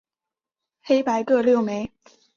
[0.81, 1.91] 黑白各六枚。